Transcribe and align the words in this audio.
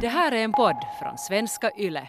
Det 0.00 0.08
här 0.08 0.32
är 0.32 0.44
en 0.44 0.52
podd 0.52 0.76
från 1.00 1.18
svenska 1.18 1.70
YLE. 1.78 2.08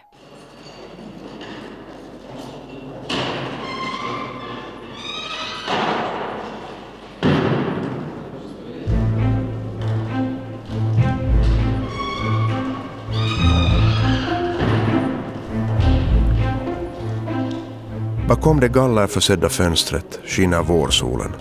Bakom 18.28 18.60
det 18.60 18.68
gallerförsedda 18.68 19.48
fönstret 19.48 20.20
skiner 20.24 20.62
vårsolen. 20.62 21.32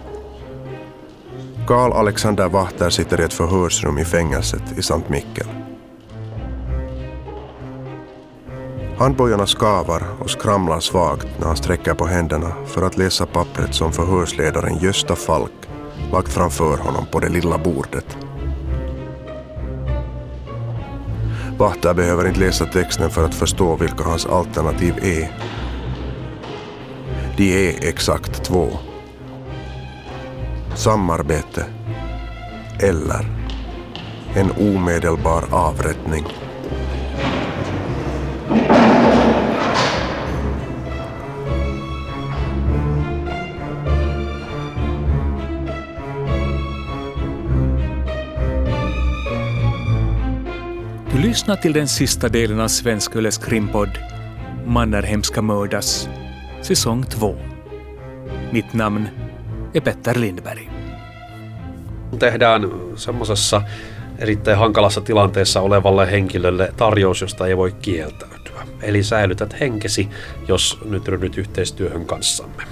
Karl 1.68 1.91
Alexander 1.91 2.50
Wachter 2.50 2.89
sitter 2.89 3.21
i 3.21 3.23
ett 3.23 3.34
förhörsrum 3.34 3.98
i 3.98 4.05
fängelset 4.05 4.77
i 4.77 4.82
Sankt 4.82 5.09
Mikkel. 5.09 5.66
Handbojorna 8.97 9.47
skavar 9.47 10.04
och 10.19 10.29
skramlar 10.29 10.79
svagt 10.79 11.28
när 11.39 11.47
han 11.47 11.57
sträcker 11.57 11.93
på 11.93 12.05
händerna 12.05 12.51
för 12.65 12.82
att 12.82 12.97
läsa 12.97 13.25
pappret 13.25 13.75
som 13.75 13.92
förhörsledaren 13.92 14.78
Gösta 14.78 15.15
Falk 15.15 15.51
lagt 16.11 16.33
framför 16.33 16.78
honom 16.78 17.05
på 17.11 17.19
det 17.19 17.29
lilla 17.29 17.57
bordet. 17.57 18.18
Wachter 21.57 21.93
behöver 21.93 22.28
inte 22.28 22.39
läsa 22.39 22.65
texten 22.65 23.10
för 23.10 23.25
att 23.25 23.36
förstå 23.36 23.75
vilka 23.75 24.04
hans 24.04 24.25
alternativ 24.25 24.93
är. 25.02 25.32
De 27.38 27.69
är 27.69 27.89
exakt 27.89 28.43
två. 28.43 28.69
Samarbete 30.75 31.66
eller 32.80 33.25
en 34.36 34.52
omedelbar 34.52 35.44
avrättning. 35.52 36.25
Du 51.38 51.39
lyssnar 51.39 51.55
till 51.55 51.73
den 51.73 51.88
sista 51.88 52.30
delen 52.30 52.59
av 52.59 52.67
Svensk 52.67 53.16
Yles 53.16 53.38
krimpodd 53.38 53.97
Mannerheim 54.66 55.23
ska 55.23 55.41
mördas, 55.41 56.09
säsong 56.61 57.03
2. 57.03 57.35
Mitt 58.52 58.73
namn 58.73 59.07
är 59.73 59.80
Petter 59.81 60.15
Lindberg. 60.15 60.69
tehdään 62.19 62.71
semmoisessa 62.95 63.61
erittäin 64.17 64.58
hankalassa 64.58 65.02
tilanteessa 65.02 65.61
olevalle 65.61 66.11
henkilölle 66.11 66.73
tarjous, 66.77 67.21
josta 67.21 67.47
ei 67.47 67.58
voi 67.58 67.71
kieltäytyä. 67.71 68.61
Eli 68.81 69.03
säilytät 69.03 69.59
henkesi, 69.59 70.09
jos 70.47 70.80
nyt 70.85 71.08
ryhdyt 71.08 71.38
yhteistyöhön 71.38 72.05
kanssamme. 72.05 72.63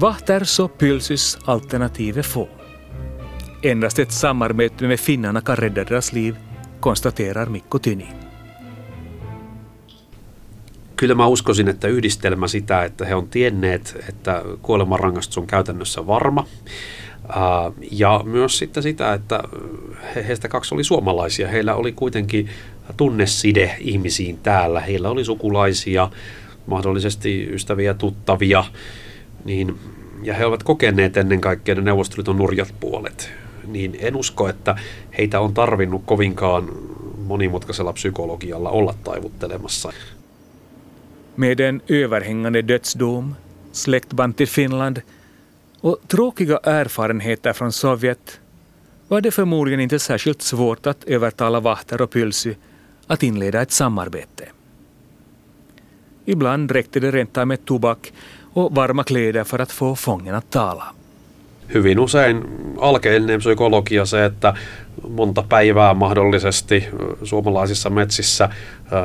Wahters 0.00 0.60
och 0.60 0.78
Pylsys 0.78 1.38
alternativ 1.46 2.18
är 2.18 2.22
få. 2.22 2.48
Endast 3.62 3.98
ett 3.98 4.12
samarbete 4.12 4.84
med 4.84 5.00
finnarna 5.00 5.40
kan 5.40 5.56
rädda 5.56 5.84
deras 5.84 6.12
liv, 6.12 6.36
konstaterar 6.80 7.50
Mikko 7.50 7.78
Tyni. 7.78 8.08
Kyllä 10.96 11.14
mä 11.14 11.26
uskoisin, 11.26 11.68
että 11.68 11.88
yhdistelmä 11.88 12.48
sitä, 12.48 12.84
että 12.84 13.04
he 13.04 13.14
on 13.14 13.28
tienneet, 13.28 14.04
että 14.08 14.42
kuolemanrangaistus 14.62 15.38
on 15.38 15.46
käytännössä 15.46 16.06
varma, 16.06 16.46
ja 17.90 18.20
myös 18.24 18.58
sitten 18.58 18.82
sitä, 18.82 19.14
että 19.14 19.42
he, 20.14 20.26
heistä 20.28 20.48
kaksi 20.48 20.74
oli 20.74 20.84
suomalaisia. 20.84 21.48
Heillä 21.48 21.74
oli 21.74 21.92
kuitenkin 21.92 22.48
tunneside 22.96 23.76
ihmisiin 23.80 24.38
täällä. 24.38 24.80
Heillä 24.80 25.10
oli 25.10 25.24
sukulaisia, 25.24 26.10
mahdollisesti 26.66 27.48
ystäviä, 27.50 27.94
tuttavia, 27.94 28.64
niin, 29.44 29.78
ja 30.22 30.34
he 30.34 30.46
ovat 30.46 30.62
kokeneet 30.62 31.16
ennen 31.16 31.40
kaikkea 31.40 31.74
ne 31.74 31.80
Neuvostoliiton 31.80 32.36
nurjat 32.36 32.74
puolet. 32.80 33.39
Niin 33.70 33.96
en 34.00 34.16
usko, 34.16 34.48
että 34.48 34.78
heitä 35.18 35.40
on 35.40 35.54
tarvinnut 35.54 36.02
kovinkaan 36.06 36.68
monimutkaisella 37.26 37.92
psykologialla 37.92 38.70
olla 38.70 38.94
taivuttelemassa. 39.04 39.92
Med 41.36 41.60
en 41.60 41.82
överhängande 41.90 42.68
dödsdom, 42.68 43.34
släktband 43.72 44.36
till 44.36 44.48
Finland 44.48 45.00
och 45.80 45.98
tråkiga 46.08 46.60
erfarenheter 46.62 47.52
från 47.52 47.72
Sovjet 47.72 48.40
var 49.08 49.20
det 49.20 49.30
förmodligen 49.30 49.80
inte 49.80 49.98
särskilt 49.98 50.42
svårt 50.42 50.86
att 50.86 51.04
övertala 51.04 51.60
Vahter 51.60 52.02
och 52.02 52.10
Pylsy 52.10 52.54
att 53.06 53.22
inleda 53.22 53.62
ett 53.62 53.72
samarbete. 53.72 54.48
Ibland 56.24 56.70
räckte 56.70 57.00
det 57.00 57.10
rentav 57.10 57.46
med 57.46 57.64
tobak 57.64 58.12
och 58.52 58.74
varma 58.74 59.04
kläder 59.04 59.44
för 59.44 59.58
att 59.58 59.72
få 59.72 59.96
fången 59.96 60.34
att 60.34 60.50
tala. 60.50 60.94
Hyvin 61.74 62.00
usein 62.00 62.44
alkeellinen 62.78 63.38
psykologia 63.38 64.06
se, 64.06 64.24
että 64.24 64.54
monta 65.08 65.44
päivää 65.48 65.94
mahdollisesti 65.94 66.88
suomalaisissa 67.24 67.90
metsissä 67.90 68.48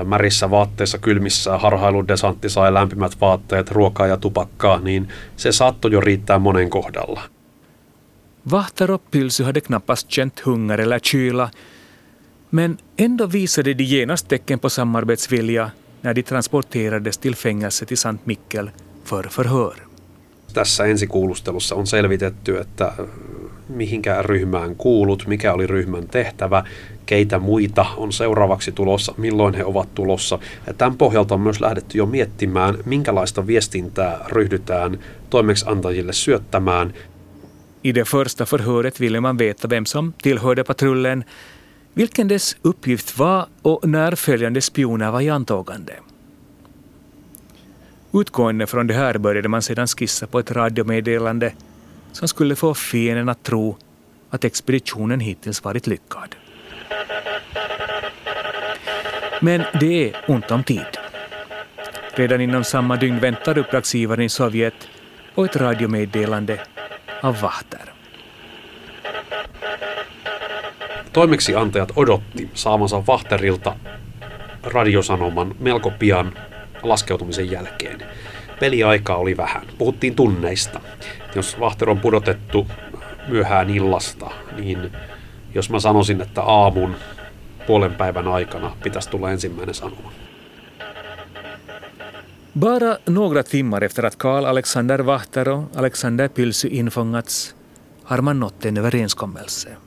märissä 0.06 0.50
vaatteissa, 0.50 0.98
kylmissä 0.98 1.58
harhailudesantti 1.58 2.50
sai 2.50 2.74
lämpimät 2.74 3.22
vaatteet, 3.22 3.72
ruokaa 3.72 4.08
ja 4.08 4.18
tupakkaa, 4.18 4.80
niin 4.80 5.08
se 5.36 5.52
saattoi 5.52 5.92
jo 5.92 6.02
riittää 6.02 6.40
monen 6.40 6.70
kohdalla. 6.70 7.22
Vahter 8.52 8.92
och 8.92 9.02
Pylsy 9.12 9.44
hade 9.44 9.62
knappast 9.62 10.08
känt 10.08 10.46
hunger 10.46 10.82
eller 10.82 11.00
kyla, 11.00 11.50
men 12.52 12.78
ändå 13.00 13.32
visade 13.32 13.74
de 13.74 13.84
genast 13.84 14.28
tecken 14.28 14.60
på 14.60 14.70
samarbetsvilja 14.70 15.70
när 16.02 16.14
de 16.14 16.24
transporterades 16.24 17.18
till 17.18 17.36
fängelset 17.36 17.92
i 17.92 17.96
Sankt 17.96 18.26
Mikkel 18.26 18.72
för 19.04 19.24
förhör. 19.24 19.85
Tässä 20.56 20.86
ensikuulustelussa 20.86 21.76
on 21.76 21.88
selvitetty, 21.88 22.58
että 22.58 22.92
mihinkään 23.70 24.26
ryhmään 24.26 24.76
kuulut, 24.76 25.24
mikä 25.28 25.54
oli 25.54 25.68
ryhmän 25.68 26.08
tehtävä, 26.08 26.64
keitä 27.06 27.40
muita 27.40 27.86
on 27.98 28.14
seuraavaksi 28.14 28.72
tulossa, 28.72 29.14
milloin 29.18 29.54
he 29.54 29.66
ovat 29.66 29.96
tulossa. 29.96 30.40
Ja 30.68 30.74
tämän 30.74 30.98
pohjalta 30.98 31.34
on 31.34 31.42
myös 31.42 31.62
lähdetty 31.62 31.98
jo 31.98 32.06
miettimään, 32.06 32.78
minkälaista 32.86 33.48
viestintää 33.48 34.26
ryhdytään 34.28 35.00
toimeksiantajille 35.30 36.14
syöttämään. 36.14 36.94
I 37.84 37.96
det 37.96 38.08
första 38.08 38.46
förhöret 38.46 39.00
ville 39.00 39.20
man 39.20 39.38
veta 39.38 39.70
vem 39.70 39.86
som 39.86 40.14
tillhörde 40.22 40.64
patrullen, 40.64 41.26
vilken 41.98 42.30
dess 42.30 42.58
uppgift 42.66 43.20
var 43.20 43.46
och 43.64 43.86
när 43.86 44.16
följande 44.16 44.62
spioner 44.62 45.12
var 45.12 45.22
i 45.22 45.30
antågande. 45.30 46.15
Utgående 48.16 48.68
från 48.68 48.88
det 48.88 48.94
här 48.94 49.18
började 49.18 49.50
man 49.50 49.62
sedan 49.62 49.88
skissa 49.88 50.28
på 50.28 50.40
ett 50.40 50.52
radiomeddelande 50.52 51.54
som 52.12 52.28
skulle 52.28 52.56
få 52.56 52.74
fienden 52.74 53.30
att 53.30 53.44
tro 53.44 53.78
att 54.30 54.44
expeditionen 54.44 55.20
hittills 55.20 55.64
varit 55.64 55.88
lyckad. 55.88 56.36
Men 59.42 59.64
det 59.80 60.10
är 60.10 60.16
ont 60.28 60.52
om 60.52 60.64
tid. 60.64 60.98
Redan 62.14 62.42
inom 62.42 62.64
samma 62.64 62.96
dygn 62.96 63.20
väntar 63.20 63.58
uppdragsgivaren 63.58 64.26
i 64.26 64.30
Sovjet 64.30 64.88
på 65.36 65.46
ett 65.46 65.56
radiomeddelande 65.56 66.60
av 67.22 67.42
Vahter. 67.42 67.94
Toimeksiantajat 71.12 71.98
odotti 71.98 72.50
saamansa 72.54 73.00
Vahterilta 73.00 73.74
radiosanoman 74.64 75.54
melko 75.60 75.92
pian 76.00 76.32
laskeutumisen 76.90 77.52
jälkeen. 77.52 78.04
Peliaikaa 78.60 79.18
oli 79.18 79.38
vähän. 79.38 79.68
Puhuttiin 79.78 80.16
tunneista. 80.16 80.80
Jos 81.36 81.60
Vahter 81.60 81.90
on 81.90 82.00
pudotettu 82.00 82.68
myöhään 83.28 83.70
illasta, 83.70 84.32
niin 84.58 84.92
jos 85.54 85.70
mä 85.70 85.80
sanoisin, 85.80 86.22
että 86.22 86.42
aamun 86.42 86.96
puolen 87.68 87.96
päivän 87.96 88.28
aikana 88.28 88.76
pitäisi 88.84 89.10
tulla 89.10 89.32
ensimmäinen 89.32 89.76
sanoma. 89.76 90.12
Bara 92.60 92.98
några 93.10 93.44
timmar 93.44 93.84
efter 93.84 94.06
att 94.06 94.16
Karl 94.16 94.46
Alexander 94.46 95.06
Vahter 95.06 95.50
och 95.50 95.64
Alexander 95.76 96.28
Pylsy 96.28 96.68
infångats 96.68 97.56
har 98.04 98.22
man 98.22 98.40
nått 98.40 98.66
en 98.66 98.78
överenskommelse. 98.78 99.78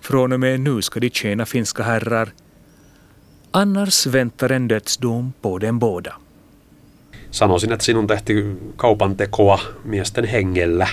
Från 0.00 0.32
och 0.32 0.40
med 0.40 0.60
nu 0.60 0.82
ska 0.82 1.00
de 1.00 1.10
tjäna 1.10 1.46
finska 1.46 1.82
herrar, 1.82 2.28
annars 3.54 4.12
väntar 4.12 4.52
en 4.52 4.68
dödsdom 4.68 5.32
på 5.42 5.58
dem 5.58 5.78
båda. 5.78 6.14
Sanoisin, 7.30 7.72
että 7.72 7.84
sinun 7.84 8.06
tehty 8.06 8.58
kaupan 8.76 9.16
tekoa 9.16 9.58
miesten 9.84 10.24
hengellä 10.24 10.88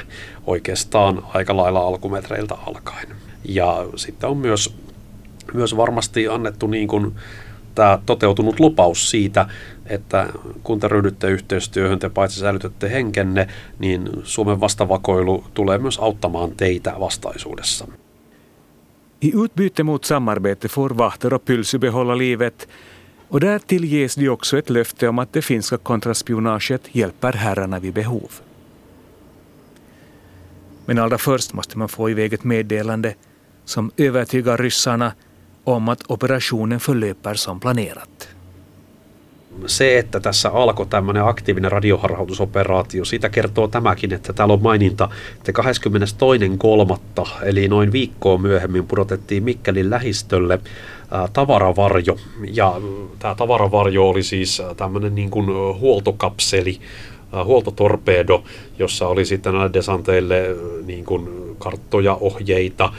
oikeastaan 0.47 1.23
aika 1.33 1.57
lailla 1.57 1.79
alkumetreiltä 1.79 2.55
alkaen. 2.55 3.07
Ja 3.45 3.85
sitten 3.95 4.29
on 4.29 4.37
myös, 4.37 4.75
myös 5.53 5.77
varmasti 5.77 6.27
annettu 6.27 6.67
niin 6.67 6.87
kuin 6.87 7.15
tämä 7.75 7.99
toteutunut 8.05 8.59
lupaus 8.59 9.09
siitä, 9.09 9.45
että 9.85 10.27
kun 10.63 10.79
te 10.79 10.87
ryhdytte 10.87 11.29
yhteistyöhön, 11.29 11.99
te 11.99 12.09
paitsi 12.09 12.39
säilytätte 12.39 12.91
henkenne, 12.91 13.47
niin 13.79 14.09
Suomen 14.23 14.59
vastavakoilu 14.59 15.43
tulee 15.53 15.77
myös 15.77 15.97
auttamaan 15.97 16.51
teitä 16.51 16.93
vastaisuudessa. 16.99 17.87
I 19.23 19.31
utbyte 19.35 19.83
mot 19.83 20.05
samarbete 20.05 20.67
får 20.67 20.89
Vahter 20.89 21.33
och 21.33 21.45
Pylsy 21.45 21.77
behålla 21.77 22.15
livet 22.15 22.67
och 23.27 23.39
därtill 23.39 23.85
ges 23.85 24.15
de 24.15 24.29
också 24.29 24.57
ett 24.57 24.69
löfte 24.69 25.07
om 25.07 25.19
att 25.19 25.33
det 25.33 25.41
finska 25.41 25.77
kontraspionaget 25.77 26.95
hjälper 26.95 27.33
herrarna 27.33 27.79
vid 27.79 27.93
behov. 27.93 28.31
Men 30.85 30.99
allra 30.99 31.17
först 31.17 31.53
måste 31.53 31.77
man 31.77 31.89
få 31.89 32.09
iväg 32.09 32.33
ett 32.33 32.43
meddelande 32.43 33.15
som 33.65 33.91
övertygar 33.97 34.57
ryssarna 34.57 35.13
om 35.63 35.89
att 35.89 36.11
operationen 36.11 36.79
förlöper 36.79 37.33
som 37.33 37.59
planerat. 37.59 38.27
Se, 39.65 39.99
että 39.99 40.19
tässä 40.19 40.49
alkoi 40.49 40.85
tämmöinen 40.85 41.25
aktiivinen 41.25 41.71
radioharhautusoperaatio, 41.71 43.05
siitä 43.05 43.29
kertoo 43.29 43.67
tämäkin, 43.67 44.13
että 44.13 44.33
täällä 44.33 44.53
on 44.53 44.61
maininta, 44.61 45.09
että 45.37 45.51
22.3. 47.21 47.29
eli 47.43 47.67
noin 47.67 47.91
viikkoa 47.91 48.37
myöhemmin 48.37 48.87
pudotettiin 48.87 49.43
Mikkelin 49.43 49.89
lähistölle 49.89 50.59
tavaravarjo. 51.33 52.17
Ja 52.53 52.81
tämä 53.19 53.35
tavaravarjo 53.35 54.09
oli 54.09 54.23
siis 54.23 54.61
tämmöinen 54.77 55.15
niin 55.15 55.29
kuin 55.29 55.45
huoltokapseli, 55.79 56.79
huoltotorpedo, 57.45 58.43
jossa 58.79 59.07
oli 59.07 59.25
sitten 59.25 59.53
näille 59.53 59.73
desanteille 59.73 60.55
niin 60.85 61.05
kuin 61.05 61.29
karttoja, 61.57 62.15
ohjeita, 62.15 62.93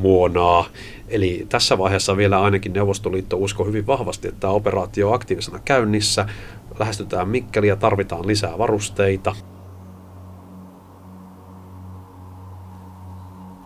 muonaa. 0.00 0.64
Eli 1.08 1.46
tässä 1.48 1.78
vaiheessa 1.78 2.16
vielä 2.16 2.42
ainakin 2.42 2.72
Neuvostoliitto 2.72 3.36
uskoi 3.36 3.66
hyvin 3.66 3.86
vahvasti, 3.86 4.28
että 4.28 4.40
tämä 4.40 4.52
operaatio 4.52 5.08
on 5.08 5.14
aktiivisena 5.14 5.58
käynnissä. 5.64 6.26
Lähestytään 6.78 7.28
Mikkeliä, 7.28 7.76
tarvitaan 7.76 8.26
lisää 8.26 8.58
varusteita. 8.58 9.34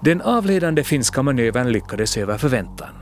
Den 0.05 0.23
avledande 0.25 0.83
finska 0.83 1.23
manövern 1.23 1.73
lyckades 1.73 2.17
över 2.17 2.39
förväntan. 2.39 2.95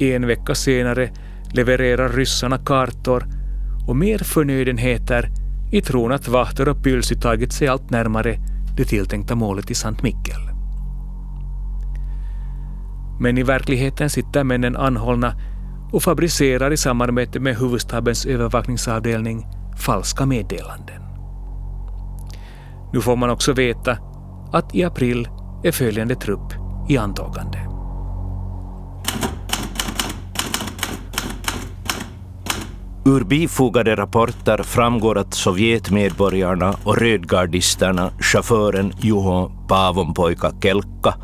En 0.00 0.26
vecka 0.26 0.54
senare 0.54 1.12
levererar 1.52 2.10
ryssarna 2.10 2.58
kartor 2.58 3.24
och 3.86 3.96
mer 3.96 4.24
förnödenheter 4.24 5.30
i 5.70 5.80
tron 5.80 6.12
att 6.12 6.28
Vahter 6.28 6.68
och 6.68 6.82
Pylsy 6.82 7.14
tagit 7.14 7.52
sig 7.52 7.68
allt 7.68 7.90
närmare 7.90 8.38
det 8.76 8.84
tilltänkta 8.84 9.34
målet 9.34 9.70
i 9.70 9.74
Sankt 9.74 10.02
Mikkel. 10.02 10.47
Men 13.20 13.38
i 13.38 13.42
verkligheten 13.42 14.10
sitter 14.10 14.44
männen 14.44 14.76
anhållna 14.76 15.34
och 15.92 16.02
fabricerar 16.02 16.70
i 16.70 16.76
samarbete 16.76 17.40
med 17.40 17.56
huvudstabens 17.56 18.26
övervakningsavdelning 18.26 19.46
falska 19.78 20.26
meddelanden. 20.26 21.02
Nu 22.92 23.00
får 23.00 23.16
man 23.16 23.30
också 23.30 23.52
veta 23.52 23.98
att 24.52 24.74
i 24.74 24.84
april 24.84 25.28
är 25.64 25.72
följande 25.72 26.14
trupp 26.14 26.52
i 26.88 26.96
antagande. 26.96 27.58
Ur 33.06 33.24
bifogade 33.24 33.96
rapporter 33.96 34.62
framgår 34.62 35.18
att 35.18 35.34
Sovjetmedborgarna 35.34 36.74
och 36.84 36.96
rödgardisterna, 36.96 38.10
chauffören 38.20 38.92
Juho 39.00 39.50
Paavonpoika 39.68 40.52
Kelkka 40.62 41.14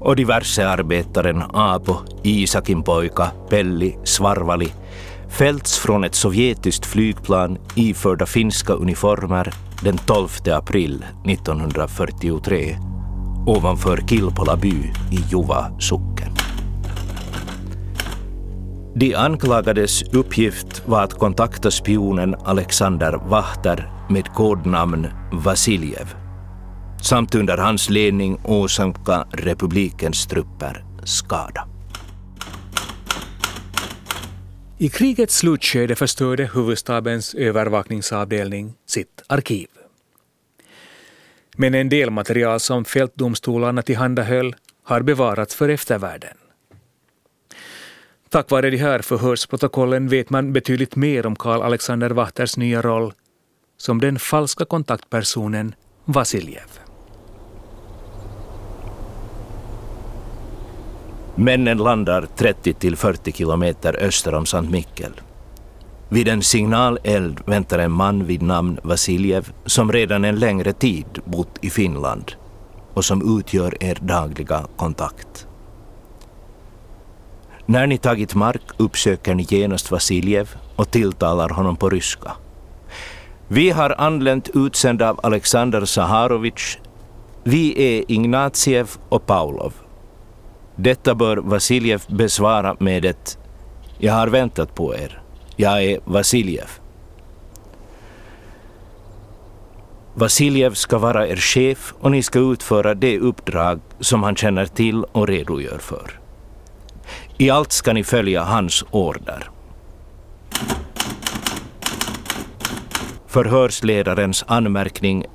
och 0.00 0.16
diverse 0.16 0.68
arbetaren 0.68 1.42
Aapo, 1.52 1.96
Isakin 2.22 2.82
pojka, 2.82 3.30
Pelli, 3.48 3.98
Svarvali 4.04 4.72
fällts 5.28 5.78
från 5.78 6.04
ett 6.04 6.14
sovjetiskt 6.14 6.86
flygplan 6.86 7.58
iförda 7.74 8.26
finska 8.26 8.72
uniformer 8.72 9.52
den 9.82 9.98
12 9.98 10.28
april 10.52 11.04
1943 11.26 12.76
ovanför 13.46 13.96
Kilpola 14.08 14.56
by 14.56 14.92
i 15.10 15.18
Juva 15.30 15.72
socken. 15.78 16.32
De 18.94 19.14
anklagades 19.14 20.02
uppgift 20.02 20.82
var 20.86 21.02
att 21.02 21.18
kontakta 21.18 21.70
spionen 21.70 22.34
Alexander 22.44 23.12
Wachter 23.12 23.90
med 24.08 24.28
kodnamn 24.34 25.06
Vasiljev 25.32 26.19
samt 27.02 27.34
under 27.34 27.56
hans 27.56 27.90
ledning 27.90 28.40
åsamka 28.44 29.26
republikens 29.32 30.26
trupper 30.26 30.84
skada. 31.04 31.66
I 34.78 34.88
krigets 34.88 35.36
slutskede 35.36 35.94
förstörde 35.94 36.50
huvudstabens 36.54 37.34
övervakningsavdelning 37.34 38.74
sitt 38.86 39.22
arkiv. 39.26 39.68
Men 41.56 41.74
en 41.74 41.88
del 41.88 42.10
material 42.10 42.60
som 42.60 42.84
fältdomstolarna 42.84 43.82
tillhandahöll 43.82 44.54
har 44.84 45.02
bevarats 45.02 45.54
för 45.54 45.68
eftervärlden. 45.68 46.36
Tack 48.28 48.50
vare 48.50 48.70
de 48.70 48.76
här 48.76 49.02
förhörsprotokollen 49.02 50.08
vet 50.08 50.30
man 50.30 50.52
betydligt 50.52 50.96
mer 50.96 51.26
om 51.26 51.36
Karl 51.36 51.62
Alexander 51.62 52.10
Wachters 52.10 52.56
nya 52.56 52.82
roll 52.82 53.12
som 53.76 54.00
den 54.00 54.18
falska 54.18 54.64
kontaktpersonen 54.64 55.74
Vasiljev. 56.04 56.79
Männen 61.40 61.78
landar 61.78 62.26
30 62.36 62.74
till 62.74 62.96
40 62.96 63.32
kilometer 63.32 63.96
öster 64.04 64.34
om 64.34 64.46
Sankt 64.46 64.72
Mikkel. 64.72 65.12
Vid 66.08 66.28
en 66.28 66.42
signaleld 66.42 67.40
väntar 67.46 67.78
en 67.78 67.92
man 67.92 68.24
vid 68.24 68.42
namn 68.42 68.78
Vasiljev 68.82 69.52
som 69.66 69.92
redan 69.92 70.24
en 70.24 70.38
längre 70.38 70.72
tid 70.72 71.06
bott 71.24 71.58
i 71.60 71.70
Finland 71.70 72.32
och 72.94 73.04
som 73.04 73.38
utgör 73.38 73.84
er 73.84 73.98
dagliga 74.00 74.66
kontakt. 74.76 75.46
När 77.66 77.86
ni 77.86 77.98
tagit 77.98 78.34
mark 78.34 78.62
uppsöker 78.76 79.34
ni 79.34 79.46
genast 79.48 79.90
Vasiljev 79.90 80.54
och 80.76 80.90
tilltalar 80.90 81.48
honom 81.48 81.76
på 81.76 81.90
ryska. 81.90 82.32
Vi 83.48 83.70
har 83.70 83.94
anlänt 83.98 84.50
utsända 84.54 85.10
av 85.10 85.20
Alexander 85.22 85.84
Saharovich. 85.84 86.78
Vi 87.44 87.98
är 87.98 88.12
Ignatiev 88.12 88.90
och 89.08 89.26
Paulov. 89.26 89.72
Detta 90.82 91.14
bör 91.14 91.36
Vasiljev 91.36 92.02
besvara 92.08 92.76
med 92.78 93.04
ett 93.04 93.38
”Jag 93.98 94.12
har 94.12 94.28
väntat 94.28 94.74
på 94.74 94.94
er. 94.94 95.22
Jag 95.56 95.84
är 95.84 96.00
Vasiljev”. 96.04 96.70
Vasiljev 100.14 100.74
ska 100.74 100.98
vara 100.98 101.28
er 101.28 101.36
chef 101.36 101.94
och 102.00 102.10
ni 102.10 102.22
ska 102.22 102.38
utföra 102.38 102.94
det 102.94 103.18
uppdrag 103.18 103.80
som 104.00 104.22
han 104.22 104.36
känner 104.36 104.66
till 104.66 105.04
och 105.04 105.28
redogör 105.28 105.78
för. 105.78 106.20
I 107.38 107.50
allt 107.50 107.72
ska 107.72 107.92
ni 107.92 108.04
följa 108.04 108.42
hans 108.42 108.84
order. 108.90 109.50
Förhörsledarens 113.26 114.44
anmärkning 114.46 115.26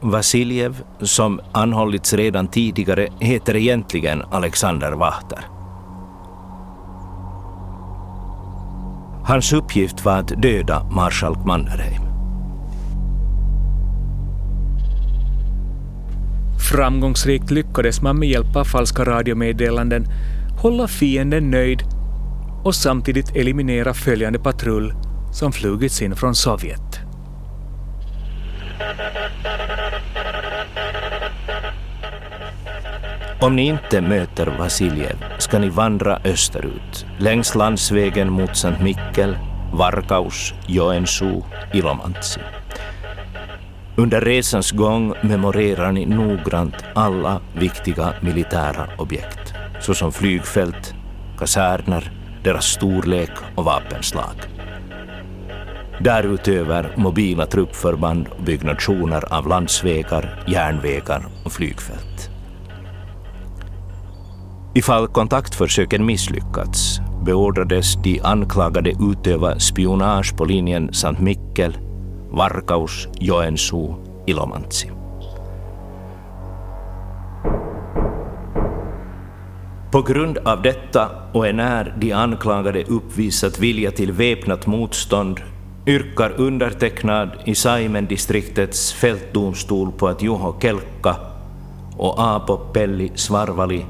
Vasiljev, 0.00 0.82
som 1.00 1.40
anhållits 1.52 2.14
redan 2.14 2.48
tidigare, 2.48 3.08
heter 3.20 3.56
egentligen 3.56 4.22
Alexander 4.30 4.92
Vahter. 4.92 5.46
Hans 9.24 9.52
uppgift 9.52 10.04
var 10.04 10.18
att 10.18 10.42
döda 10.42 10.84
marskalk 10.84 11.38
Mannerheim. 11.46 12.02
Framgångsrikt 16.70 17.50
lyckades 17.50 18.02
man 18.02 18.18
med 18.18 18.28
hjälp 18.28 18.56
av 18.56 18.64
falska 18.64 19.04
radiomeddelanden 19.04 20.06
hålla 20.62 20.88
fienden 20.88 21.50
nöjd 21.50 21.82
och 22.64 22.74
samtidigt 22.74 23.36
eliminera 23.36 23.94
följande 23.94 24.38
patrull 24.38 24.94
som 25.32 25.52
flugits 25.52 26.02
in 26.02 26.16
från 26.16 26.34
Sovjet. 26.34 27.00
Om 33.46 33.56
ni 33.56 33.66
inte 33.66 34.00
möter 34.00 34.46
Vasiljev 34.46 35.24
ska 35.38 35.58
ni 35.58 35.68
vandra 35.68 36.20
österut, 36.24 37.06
längs 37.18 37.54
landsvägen 37.54 38.32
mot 38.32 38.56
Sankt 38.56 38.82
Mikkel, 38.82 39.36
Varkaus, 39.72 40.54
Joensuu, 40.66 41.42
Ilomantsi. 41.72 42.40
Under 43.96 44.20
resans 44.20 44.70
gång 44.70 45.14
memorerar 45.22 45.92
ni 45.92 46.06
noggrant 46.06 46.74
alla 46.94 47.40
viktiga 47.52 48.14
militära 48.20 48.88
objekt, 48.98 49.54
såsom 49.80 50.12
flygfält, 50.12 50.94
kaserner, 51.38 52.10
deras 52.44 52.64
storlek 52.64 53.32
och 53.54 53.64
vapenslag. 53.64 54.36
Därutöver 56.00 56.92
mobila 56.96 57.46
truppförband 57.46 58.28
och 58.28 58.42
byggnationer 58.42 59.34
av 59.34 59.48
landsvägar, 59.48 60.44
järnvägar 60.46 61.26
och 61.44 61.52
flygfält. 61.52 62.05
Ifall 64.76 65.08
kontaktförsöken 65.08 66.06
misslyckats 66.06 67.00
beordrades 67.24 67.94
de 68.02 68.20
anklagade 68.20 68.92
utöva 69.00 69.58
spionage 69.58 70.36
på 70.36 70.44
linjen 70.44 70.92
Sankt 70.92 71.20
Mikkel, 71.20 71.78
Varkaus, 72.30 73.08
Joensuu, 73.20 73.94
Ilomantsi. 74.26 74.90
På 79.92 80.02
grund 80.02 80.38
av 80.38 80.62
detta 80.62 81.08
och 81.32 81.46
enär 81.46 81.96
de 82.00 82.12
anklagade 82.12 82.84
uppvisat 82.84 83.58
vilja 83.58 83.90
till 83.90 84.12
väpnat 84.12 84.66
motstånd 84.66 85.40
yrkar 85.86 86.32
undertecknad 86.36 87.30
i 87.44 87.54
Saimendistriktets 87.54 88.92
fältdomstol 88.92 89.92
på 89.92 90.08
att 90.08 90.22
Juho 90.22 90.60
Kelkka 90.60 91.16
och 91.96 92.14
Apo 92.18 92.56
Pelli 92.56 93.12
Svarvali 93.14 93.86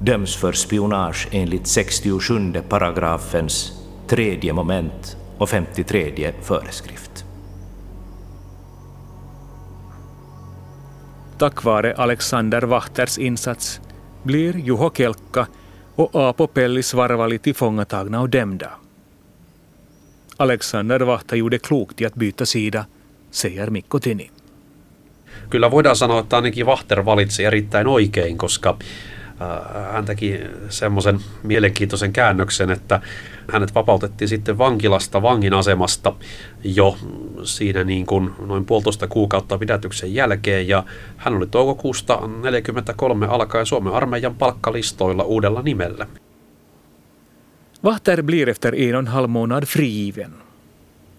döms 0.00 0.36
för 0.36 0.52
spionage 0.52 1.28
enligt 1.30 1.66
67 1.66 2.52
paragrafens 2.68 3.72
tredje 4.08 4.52
moment 4.52 5.16
och 5.38 5.48
53 5.48 6.32
föreskrift. 6.42 7.24
Tack 11.38 11.64
vare 11.64 11.94
Alexander 11.94 12.62
Wachters 12.62 13.18
insats 13.18 13.80
blir 14.22 14.56
Juho 14.56 14.90
Kelkka 14.90 15.46
och 15.94 16.14
Aapo 16.14 16.46
Pelli 16.46 16.82
Svarvali 16.82 17.38
tillfångatagna 17.38 18.20
och 18.20 18.28
dömda. 18.28 18.70
Alexander 20.36 21.00
Vahta 21.00 21.36
gjorde 21.36 21.58
klokt 21.58 22.00
i 22.00 22.06
att 22.06 22.14
byta 22.14 22.46
sida, 22.46 22.86
säger 23.30 23.70
Mikko 23.70 24.00
Tini. 24.00 24.30
Kyllä 25.50 25.70
voidaan 25.70 25.96
sanoa, 25.96 26.20
että 26.20 26.36
ainakin 26.36 26.66
Vahter 26.66 27.04
valitsi 27.04 27.44
erittäin 27.44 27.86
oikein, 27.86 28.38
koska 28.38 28.78
hän 29.92 30.04
teki 30.04 30.40
semmoisen 30.68 31.20
mielenkiintoisen 31.42 32.12
käännöksen, 32.12 32.70
että 32.70 33.00
hänet 33.52 33.74
vapautettiin 33.74 34.28
sitten 34.28 34.58
vankilasta 34.58 35.22
vangin 35.22 35.54
asemasta 35.54 36.12
jo 36.64 36.98
siinä 37.42 37.84
niin 37.84 38.06
kuin 38.06 38.30
noin 38.46 38.64
puolitoista 38.64 39.06
kuukautta 39.06 39.58
pidätyksen 39.58 40.14
jälkeen 40.14 40.68
ja 40.68 40.84
hän 41.16 41.34
oli 41.34 41.46
toukokuusta 41.46 42.14
1943 42.14 43.26
alkaen 43.26 43.66
Suomen 43.66 43.92
armeijan 43.92 44.34
palkkalistoilla 44.34 45.24
uudella 45.24 45.62
nimellä. 45.62 46.06
Vahter 47.84 48.22
blir 48.22 48.48
efter 48.48 48.74
en 48.74 48.94
och 48.94 49.56
en 49.56 49.66
frigiven. 49.66 50.32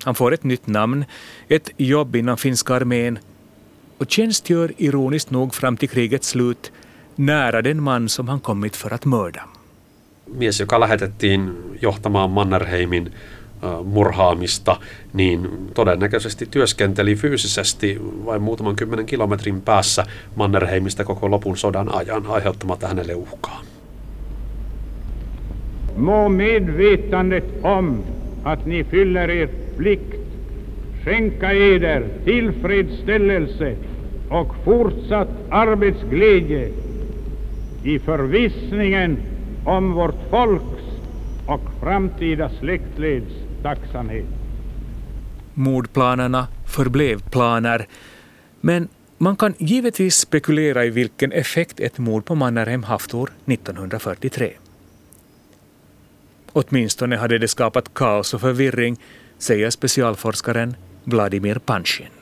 Han 0.06 0.16
får 0.16 0.34
ett 0.34 0.44
nytt 0.44 0.68
namn, 0.68 1.06
ett 1.50 1.70
jobb 1.78 2.16
inom 2.16 2.38
finska 2.38 2.74
armén 2.75 3.20
och 3.98 4.10
tjänstgör 4.10 4.74
ironiskt 4.78 5.32
nog 5.32 5.56
fram 5.56 5.78
till 5.78 5.90
krigets 5.90 6.30
slut 6.30 6.72
nära 7.18 7.63
den 7.63 7.84
man 7.84 8.10
som 8.10 8.27
han 8.27 8.39
kommit 8.39 8.75
för 8.75 8.94
att 8.94 9.06
mörda. 9.06 9.41
Mies, 10.34 10.60
joka 10.60 10.80
lähetettiin 10.80 11.51
johtamaan 11.82 12.30
Mannerheimin 12.30 13.12
murhaamista, 13.84 14.77
niin 15.13 15.50
todennäköisesti 15.74 16.46
työskenteli 16.46 17.15
fyysisesti 17.15 17.98
vain 18.25 18.41
muutaman 18.41 18.75
kymmenen 18.75 19.06
kilometrin 19.06 19.62
päässä 19.62 20.06
Mannerheimista 20.36 21.03
koko 21.03 21.32
lopun 21.32 21.58
sodan 21.58 21.96
ajan 21.96 22.25
aiheuttamatta 22.25 22.88
hänelle 22.88 23.15
uhkaa. 23.15 23.62
må 25.96 26.30
medvetandet 26.30 27.44
om 27.63 28.03
att 28.44 28.65
ni 28.65 28.84
fyller 28.84 29.30
er 29.30 29.50
plikt 29.77 30.15
skänka 31.03 31.51
eder 31.53 32.08
tillfredsställelse 32.25 33.75
och 34.30 34.56
fortsatt 34.65 35.27
arbetsglädje 35.50 36.70
i 37.84 38.00
förvissningen 38.00 39.18
om 39.66 39.94
vårt 39.94 40.30
folks 40.30 40.84
och 41.48 41.62
framtida 41.80 42.50
släktleds 42.60 43.34
tacksamhet. 43.64 44.26
Mordplanerna 45.54 46.48
förblev 46.68 47.30
planer, 47.30 47.88
men 48.62 48.88
man 49.18 49.36
kan 49.36 49.54
givetvis 49.58 50.16
spekulera 50.16 50.86
i 50.86 50.90
vilken 50.90 51.32
effekt 51.32 51.80
ett 51.80 51.98
mord 51.98 52.26
på 52.26 52.36
Mannerheim 52.36 52.84
haft 52.84 53.14
år 53.14 53.30
1943. 53.46 54.54
Åtminstone 56.54 57.18
hade 57.18 57.38
det 57.38 57.48
skapat 57.48 57.94
kaos 57.94 58.34
och 58.34 58.42
förvirring, 58.42 58.98
säger 59.38 59.70
specialforskaren 59.70 60.76
Vladimir 61.04 61.56
Panshin. 61.56 62.21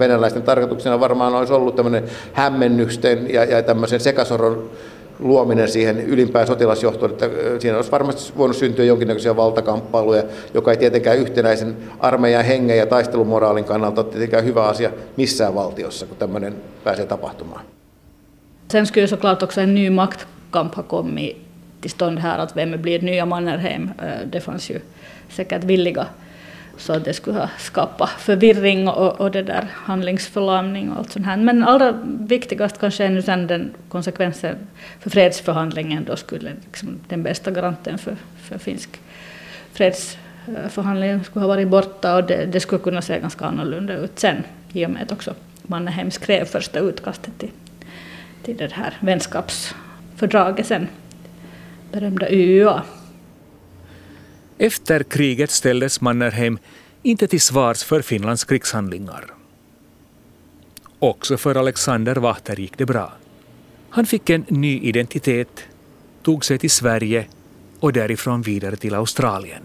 Venäläisten 0.00 0.42
tarkoituksena 0.42 1.00
varmaan 1.00 1.34
olisi 1.34 1.52
ollut 1.52 1.76
tämmöinen 1.76 2.04
hämmennysten 2.32 3.32
ja, 3.32 3.44
ja 3.44 3.62
tämmöisen 3.62 4.00
sekasoron 4.00 4.70
luominen 5.18 5.68
siihen 5.68 6.00
ylimpään 6.00 6.46
sotilasjohtoon, 6.46 7.10
että 7.10 7.30
siinä 7.58 7.76
olisi 7.76 7.90
varmasti 7.90 8.32
voinut 8.38 8.56
syntyä 8.56 8.84
jonkinnäköisiä 8.84 9.36
valtakamppailuja, 9.36 10.22
joka 10.54 10.70
ei 10.70 10.76
tietenkään 10.76 11.18
yhtenäisen 11.18 11.76
armeijan 11.98 12.44
hengen 12.44 12.78
ja 12.78 12.86
taistelumoraalin 12.86 13.64
kannalta 13.64 14.00
ole 14.00 14.10
tietenkään 14.10 14.44
hyvä 14.44 14.64
asia 14.64 14.90
missään 15.16 15.54
valtiossa, 15.54 16.06
kun 16.06 16.16
tämmöinen 16.16 16.54
pääsee 16.84 17.06
tapahtumaan. 17.06 17.64
Sen 18.70 18.86
skulle 18.86 19.06
såklart 19.06 19.42
också 19.42 19.66
ny 19.66 19.90
maktkamp 19.90 20.74
ha 20.74 20.82
kommit 20.82 21.36
till 21.80 21.90
stånd 21.90 22.18
här 22.18 22.38
att 22.38 22.56
vem 22.56 22.82
blir 22.82 23.02
nya 23.02 23.26
Mannerheim? 23.26 23.90
Det 24.32 24.40
fanns 24.40 24.70
ju 24.70 24.80
säkert 25.28 25.66
villiga 25.66 26.06
så 26.80 26.92
att 26.92 27.04
det 27.04 27.14
skulle 27.14 27.38
ha 27.38 27.48
skapat 27.58 28.10
förvirring 28.10 28.88
och, 28.88 29.20
och 29.20 29.30
det 29.30 29.42
där 29.42 29.66
handlingsförlamning 29.74 30.90
och 30.90 30.98
allt 30.98 31.12
sånt 31.12 31.26
här. 31.26 31.36
Men 31.36 31.64
allra 31.64 31.92
viktigast 32.04 32.78
kanske 32.78 33.04
är 33.04 33.10
nu 33.10 33.22
sen 33.22 33.46
den 33.46 33.70
konsekvensen 33.88 34.56
för 35.00 35.10
fredsförhandlingen 35.10 36.04
då 36.04 36.16
skulle 36.16 36.52
liksom 36.64 37.00
den 37.08 37.22
bästa 37.22 37.50
garanten 37.50 37.98
för, 37.98 38.16
för 38.42 38.58
finsk 38.58 39.00
fredsförhandling 39.72 41.24
skulle 41.24 41.42
ha 41.42 41.48
varit 41.48 41.68
borta 41.68 42.16
och 42.16 42.24
det, 42.24 42.46
det 42.46 42.60
skulle 42.60 42.82
kunna 42.82 43.02
se 43.02 43.20
ganska 43.20 43.44
annorlunda 43.44 43.94
ut 43.94 44.18
sen 44.18 44.44
i 44.72 44.86
och 44.86 44.90
med 44.90 45.02
att 45.02 45.12
också 45.12 45.34
Mannerheim 45.62 46.10
skrev 46.10 46.44
första 46.44 46.78
utkastet 46.78 47.38
till, 47.38 47.50
till 48.42 48.56
det 48.56 48.72
här 48.72 48.94
vänskapsfördraget 49.00 50.66
sen 50.66 50.88
berömda 51.92 52.26
UUA. 52.30 52.82
Efter 54.62 55.02
kriget 55.02 55.50
ställdes 55.50 56.00
Mannerheim 56.00 56.58
inte 57.02 57.26
till 57.26 57.40
svars 57.40 57.84
för 57.84 58.02
Finlands 58.02 58.44
krigshandlingar. 58.44 59.24
Också 60.98 61.36
för 61.36 61.54
Alexander 61.54 62.16
Wachter 62.16 62.60
gick 62.60 62.78
det 62.78 62.86
bra. 62.86 63.12
Han 63.90 64.06
fick 64.06 64.30
en 64.30 64.44
ny 64.48 64.80
identitet, 64.80 65.64
tog 66.22 66.44
sig 66.44 66.58
till 66.58 66.70
Sverige 66.70 67.26
och 67.80 67.92
därifrån 67.92 68.42
vidare 68.42 68.76
till 68.76 68.94
Australien. 68.94 69.62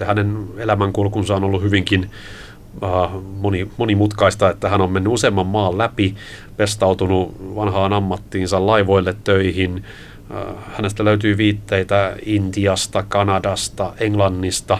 Hänen 0.00 0.48
elämänkulkunsa 0.58 1.34
on 1.34 1.44
ollut 1.44 1.62
hyvinkin 1.62 2.10
uh, 2.82 3.22
moni, 3.22 3.68
monimutkaista, 3.76 4.50
että 4.50 4.68
hän 4.68 4.80
on 4.80 4.92
mennyt 4.92 5.12
useamman 5.12 5.46
maan 5.46 5.78
läpi, 5.78 6.14
pestautunut 6.56 7.54
vanhaan 7.54 7.92
ammattiinsa 7.92 8.66
laivoille 8.66 9.14
töihin, 9.24 9.84
Hänestä 10.76 11.04
löytyy 11.04 11.36
viitteitä 11.36 12.16
Intiasta, 12.22 13.02
Kanadasta, 13.02 13.92
Englannista, 13.98 14.78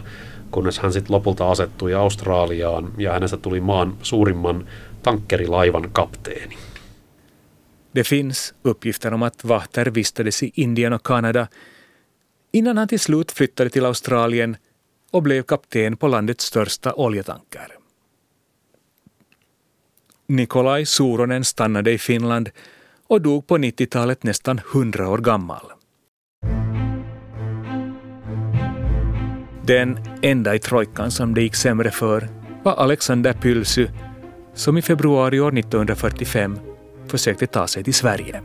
kunnes 0.51 0.79
hän 0.79 0.93
sitten 0.93 1.15
lopulta 1.15 1.51
asettui 1.51 1.95
Australiaan 1.95 2.93
ja 2.99 3.13
hänestä 3.13 3.37
tuli 3.37 3.61
maan 3.61 3.97
suurimman 4.03 4.69
tankkerilaivan 5.03 5.91
kapteeni. 5.93 6.59
Det 7.95 8.07
finns 8.07 8.55
uppgifter 8.65 9.15
om 9.15 9.23
att 9.23 9.45
Wachter 9.45 9.91
vistades 9.95 10.43
i 10.43 10.53
Indien 10.57 10.93
och 10.93 11.03
Kanada 11.03 11.47
innan 12.53 12.79
han 12.79 12.89
till 12.89 13.01
slut 13.01 13.33
flyttade 13.33 13.71
till 13.71 13.87
Australien 13.87 14.57
och 15.11 15.23
blev 15.23 15.43
kapten 15.43 15.97
på 15.97 16.09
landets 16.09 16.45
största 16.45 16.93
oljetanker. 16.93 17.69
Nikolaj 20.27 20.87
Suronen 20.87 21.45
stannade 21.45 21.93
i 21.93 21.99
Finland 21.99 22.51
och 23.09 23.23
dog 23.23 23.47
på 23.47 23.59
90-talet 23.59 24.23
nästan 24.23 24.61
100 24.73 25.09
år 25.09 25.19
gammal. 25.19 25.63
Den 29.67 29.99
enda 30.23 30.55
i 30.55 30.59
trojkan 30.59 31.11
som 31.11 31.35
det 31.35 31.43
gick 31.43 31.55
sämre 31.55 31.91
för 31.91 32.29
var 32.63 32.73
Alexander 32.73 33.33
Pylsy 33.33 33.87
som 34.55 34.79
i 34.79 34.83
februari 34.83 35.41
år 35.41 35.59
1945 35.59 36.59
försökte 37.09 37.47
ta 37.47 37.67
sig 37.67 37.85
till 37.85 37.95
Sverige. 37.95 38.43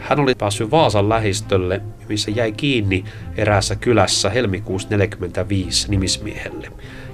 Hän 0.00 0.20
oli 0.20 0.34
päässyt 0.34 0.70
Vaasan 0.70 1.08
lähistölle, 1.08 1.80
missä 2.08 2.30
jäi 2.30 2.52
kiinni 2.52 3.04
eräässä 3.36 3.76
kylässä 3.76 4.30
helmikuussa 4.30 4.88
45 4.90 5.90
nimismiehelle. 5.90 6.68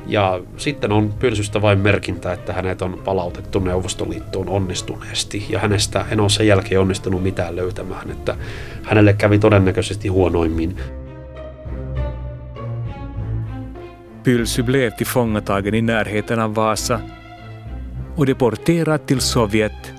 Ja 0.07 0.41
sitten 0.57 0.93
on 0.93 1.15
Pylsystä 1.19 1.63
vain 1.63 1.79
merkintä, 1.79 2.33
että 2.33 2.53
hänet 2.53 2.83
on 2.83 3.03
palautettu 3.05 3.59
Neuvostoliittoon 3.59 4.49
onnistuneesti. 4.49 5.47
Ja 5.49 5.59
hänestä 5.59 6.05
en 6.11 6.21
ole 6.21 6.29
sen 6.29 6.47
jälkeen 6.47 6.81
onnistunut 6.81 7.23
mitään 7.23 7.57
löytämään, 7.57 8.11
että 8.11 8.37
hänelle 8.83 9.13
kävi 9.13 9.39
todennäköisesti 9.39 10.09
huonoimmin. 10.09 10.77
Pylsy 14.23 14.63
blev 14.63 14.93
tillfångatagen 14.93 15.75
i 15.75 15.83
närheten 15.83 16.39
av 16.39 16.55
Vasa 16.55 17.01
och 18.17 18.27
deporterad 18.27 19.07
till 19.07 19.21
Sovjet 19.21 19.93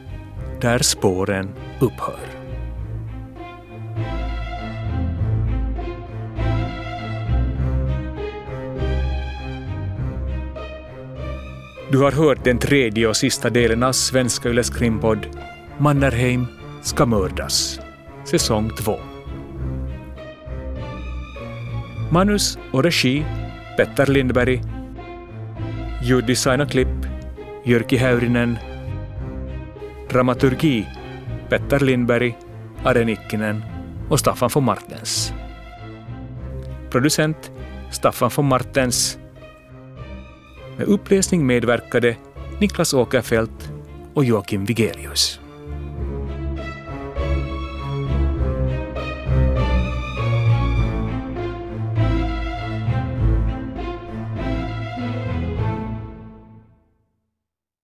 där 0.62 0.80
spåren 0.80 1.50
upphör. 1.82 2.37
Du 11.92 11.98
har 11.98 12.12
hört 12.12 12.44
den 12.44 12.60
tredje 12.60 13.08
och 13.08 13.18
sista 13.18 13.50
delen 13.50 13.84
av 13.84 13.92
Svenska 13.92 14.50
Yles 14.50 14.70
krimpodd 14.70 15.28
Mannerheim 15.78 16.46
ska 16.82 17.06
mördas. 17.06 17.80
säsong 18.26 18.70
2. 18.80 19.00
Manus 22.12 22.60
och 22.72 22.84
regi 22.84 23.26
Petter 23.78 24.08
Lindberg. 24.08 24.62
Ljuddesign 26.04 26.62
och 26.62 26.70
klipp 26.70 27.08
Jyrki 27.66 27.98
Häyrinen. 27.98 28.58
Dramaturgi 30.10 30.88
Petter 31.50 31.80
Lindberg, 31.80 32.38
Are 32.84 33.06
Nikkinen 33.06 33.64
och 34.10 34.20
Staffan 34.20 34.50
von 34.54 34.64
Martens. 34.64 35.34
Producent 36.90 37.52
Staffan 37.92 38.32
von 38.36 38.46
Martens. 38.46 39.20
Med 40.78 40.88
uppläsning 40.88 41.46
medverkade 41.46 42.16
Niklas 42.60 42.94
Åkerfeldt 42.94 43.72
och 44.14 44.26
Joakim 44.26 44.66
Vigelius. 44.66 45.40